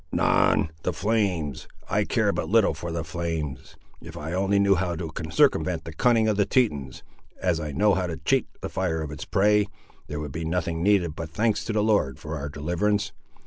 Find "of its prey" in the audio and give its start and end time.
9.03-9.67